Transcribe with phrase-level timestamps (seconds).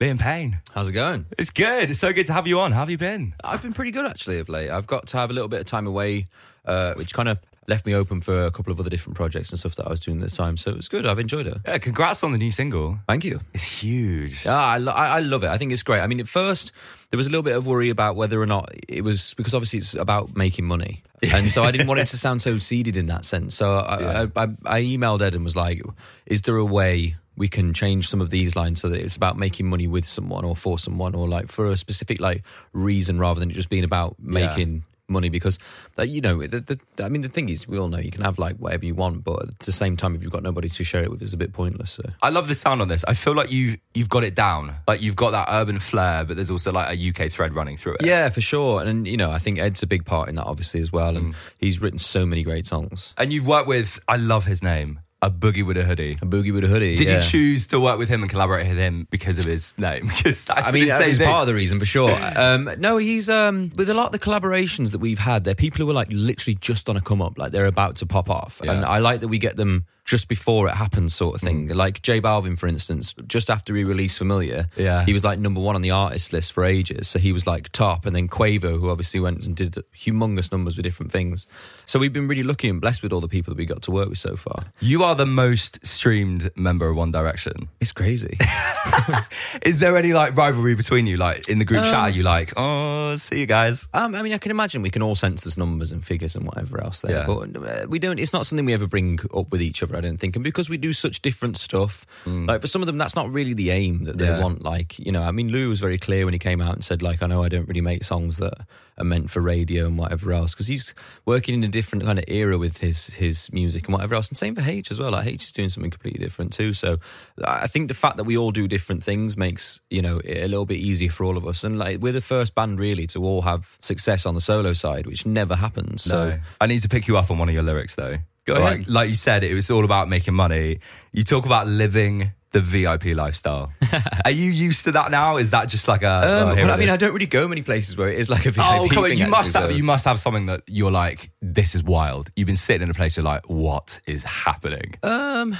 [0.00, 0.60] Liam Payne.
[0.74, 1.24] How's it going?
[1.38, 1.90] It's good.
[1.90, 2.72] It's so good to have you on.
[2.72, 3.32] How have you been?
[3.42, 4.68] I've been pretty good actually of late.
[4.68, 6.28] I've got to have a little bit of time away,
[6.66, 9.58] uh, which kind of left me open for a couple of other different projects and
[9.58, 10.58] stuff that I was doing at the time.
[10.58, 11.06] So it was good.
[11.06, 11.56] I've enjoyed it.
[11.66, 12.98] Yeah, congrats on the new single.
[13.08, 13.40] Thank you.
[13.54, 14.44] It's huge.
[14.44, 15.48] Yeah, I, lo- I love it.
[15.48, 16.00] I think it's great.
[16.00, 16.72] I mean, at first
[17.10, 19.78] there was a little bit of worry about whether or not it was because obviously
[19.78, 23.06] it's about making money, and so I didn't want it to sound so seeded in
[23.06, 23.54] that sense.
[23.54, 24.26] So I, Yeah.
[24.36, 25.80] I, I, I emailed Ed and was like,
[26.26, 29.38] "Is there a way?" We can change some of these lines so that it's about
[29.38, 33.40] making money with someone or for someone or like for a specific like reason rather
[33.40, 35.56] than it just being about making money because
[36.00, 36.60] uh, you know the,
[36.96, 38.96] the, I mean the thing is we all know you can have like whatever you
[38.96, 41.32] want but at the same time if you've got nobody to share it with it's
[41.32, 43.04] a bit pointless so I love the sound on this.
[43.06, 44.74] I feel like you've you've got it down.
[44.88, 47.94] Like you've got that urban flair, but there's also like a UK thread running through
[47.94, 48.06] it.
[48.06, 48.82] Yeah, for sure.
[48.82, 51.12] And, you know, I think Ed's a big part in that, obviously, as well.
[51.12, 51.16] Mm.
[51.16, 53.14] And he's written so many great songs.
[53.16, 56.18] And you've worked with I love his name, A Boogie wit da Hoodie.
[56.20, 56.94] A Boogie wit da Hoodie.
[56.94, 57.16] Did yeah.
[57.16, 60.06] you choose to work with him and collaborate with him because of his name?
[60.16, 61.26] Because that's I mean, the that same was thing.
[61.26, 62.14] part of the reason for sure.
[62.36, 65.44] Um, no, he's um, with a lot of the collaborations that we've had.
[65.44, 68.06] They're people who are like literally just on a come up, like they're about to
[68.06, 71.40] pop off, and I like that we get them just before it happens, sort of
[71.40, 71.66] thing.
[71.68, 75.04] Like J Balvin, for instance, just after he released Familiar, Yeah.
[75.04, 77.70] he was like number one on the artist list for ages, so he was like
[77.72, 78.06] top.
[78.06, 81.48] And then Quavo, who obviously went and did humongous numbers with different things.
[81.86, 83.90] So we've been really lucky and blessed with all the people that we got to
[83.90, 84.64] work with so far.
[84.80, 87.68] You are the most streamed member of One Direction.
[87.80, 88.38] It's crazy.
[89.64, 91.16] Is there any like rivalry between you?
[91.16, 93.88] Like in the group Um, chat, are you like, oh, see you guys?
[93.92, 96.44] Um, I mean, I can imagine we can all sense there's numbers and figures and
[96.46, 97.26] whatever else there, Yeah.
[97.26, 98.18] but uh, we don't.
[98.20, 99.95] It's not something we ever bring up with each other.
[99.96, 102.98] I don't think, and because we do such different stuff, like for some of them,
[102.98, 104.36] that's not really the aim that they Mm.
[104.38, 104.42] Yeah.
[104.42, 104.62] want.
[104.62, 107.02] Like you know, I mean, Lou was very clear when he came out and said,
[107.02, 108.54] like, I know I don't really make songs that
[108.98, 110.94] are meant for radio and whatever else, because he's
[111.26, 114.28] working in a different kind of era with his his music and whatever else.
[114.28, 115.10] And same for H as well.
[115.12, 116.72] Like H is doing something completely different too.
[116.72, 116.98] So
[117.44, 120.48] I think the fact that we all do different things makes you know it a
[120.48, 121.62] little bit easier for all of us.
[121.64, 125.06] And like we're the first band really to all have success on the solo side,
[125.06, 126.02] which never happens.
[126.02, 128.16] So I need to pick you up on one of your lyrics though.
[128.46, 128.88] Go like, ahead.
[128.88, 130.78] Like you said, it was all about making money.
[131.12, 133.72] You talk about living the VIP lifestyle.
[134.24, 135.36] Are you used to that now?
[135.36, 136.22] Is that just like a?
[136.24, 136.94] oh, Um, here well, I mean, is?
[136.94, 139.16] I don't really go many places where it is like a VIP Oh, come on!
[139.16, 139.78] You must actually, have.
[139.78, 141.30] You must have something that you're like.
[141.42, 142.30] This is wild.
[142.36, 143.16] You've been sitting in a place.
[143.16, 144.94] You're like, what is happening?
[145.02, 145.56] Um,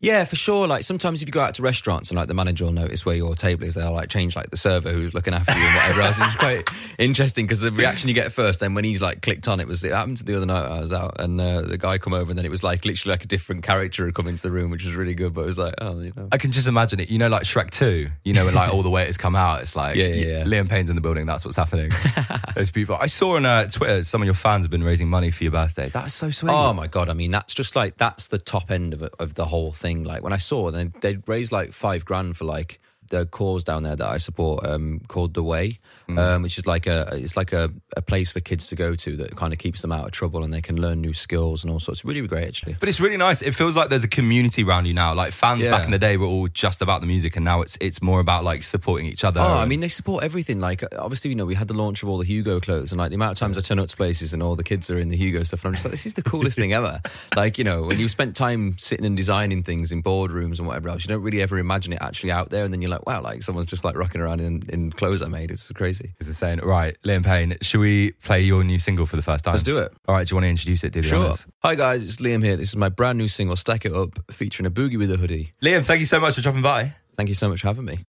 [0.00, 0.68] yeah, for sure.
[0.68, 3.16] Like sometimes if you go out to restaurants and like the manager will notice where
[3.16, 6.00] your table is, they'll like change like the server who's looking after you and whatever
[6.02, 6.18] else.
[6.20, 9.58] It's quite interesting because the reaction you get first, then when he's like clicked on,
[9.58, 11.98] it was it happened to the other night I was out and uh, the guy
[11.98, 14.42] come over and then it was like literally like a different character had come into
[14.42, 15.34] the room, which was really good.
[15.34, 16.28] But it was like, oh, you know.
[16.30, 17.10] I can just imagine it.
[17.10, 18.06] You know, like Shrek Two.
[18.22, 20.44] You know, when like all the way it's come out, it's like Yeah, yeah, yeah.
[20.44, 21.26] Liam Payne's in the building.
[21.26, 21.90] That's what's happening.
[22.54, 22.96] Those people.
[23.00, 25.52] I saw on uh, Twitter some of your fans have been raising money for your
[25.52, 25.88] birthday.
[25.88, 26.52] That's so sweet.
[26.52, 27.08] Oh my god!
[27.08, 29.87] I mean, that's just like that's the top end of it, of the whole thing.
[29.96, 33.82] Like when I saw, then they raised like five grand for like the cause down
[33.82, 35.78] there that I support, um, called the Way,
[36.16, 39.16] um, which is like a it's like a, a place for kids to go to
[39.18, 41.70] that kind of keeps them out of trouble and they can learn new skills and
[41.72, 42.04] all sorts.
[42.04, 42.76] Really great, actually.
[42.80, 43.42] But it's really nice.
[43.42, 45.12] It feels like there's a community around you now.
[45.14, 45.70] Like fans Yeah.
[45.72, 48.20] back in the day were all just about the music, and now it's it's more
[48.20, 49.40] about like supporting each other.
[49.40, 50.60] Oh, I mean, they support everything.
[50.60, 53.10] Like, obviously, you know, we had the launch of all the Hugo clothes, and like
[53.10, 55.08] the amount of times I turn up to places and all the kids are in
[55.08, 57.00] the Hugo stuff, and I'm just like, this is the coolest thing ever.
[57.36, 60.88] Like, you know, when you spent time sitting and designing things in boardrooms and whatever
[60.88, 63.22] else, you don't really ever imagine it actually out there, and then you're like, wow,
[63.22, 65.50] like someone's just like rocking around in, in clothes I made.
[65.50, 65.97] It's crazy.
[66.20, 67.56] Is saying right, Liam Payne.
[67.62, 69.54] Should we play your new single for the first time?
[69.54, 69.92] Let's do it.
[70.06, 70.26] All right.
[70.26, 70.92] Do you want to introduce it?
[70.92, 71.34] Do the Sure.
[71.62, 72.56] Hi guys, it's Liam here.
[72.56, 75.52] This is my brand new single, Stack It Up, featuring A Boogie wit da Hoodie.
[75.62, 76.94] Liam, thank you so much for dropping by.
[77.16, 78.04] Thank you so much for having me.